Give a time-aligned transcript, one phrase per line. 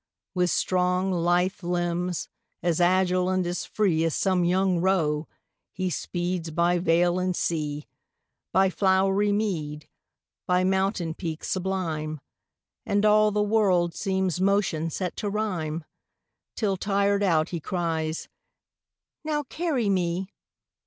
[0.33, 2.27] With strong, lithe limbs,
[2.63, 5.27] as agile and as free, As some young roe,
[5.73, 7.85] he speeds by vale and sea,
[8.51, 9.87] By flowery mead,
[10.47, 12.19] by mountain peak sublime,
[12.83, 15.85] And all the world seems motion set to rhyme,
[16.55, 18.27] Till, tired out, he cries,
[19.23, 20.33] "Now carry me!"